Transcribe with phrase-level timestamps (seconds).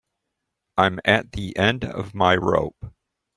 [0.79, 2.85] I'm at the end of my rope.